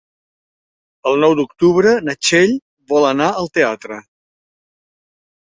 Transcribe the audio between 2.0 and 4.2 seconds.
na Txell vol anar al teatre.